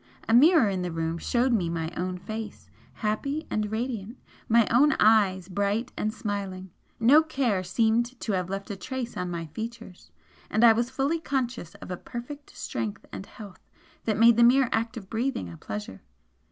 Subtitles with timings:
[0.27, 4.17] A mirror in the room showed me my own face, happy and radiant,
[4.49, 9.29] my own eyes bright and smiling, no care seemed to have left a trace on
[9.29, 10.09] my features,
[10.49, 13.59] and I was fully conscious of a perfect strength and health
[14.05, 16.01] that made the mere act of breathing a pleasure.